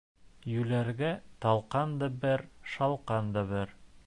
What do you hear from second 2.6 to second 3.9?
шалҡан да бер.